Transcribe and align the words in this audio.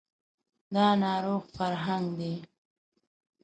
دا 0.73 0.85
ناروغ 1.03 1.43
فرهنګ 1.55 2.05
دی 2.19 2.33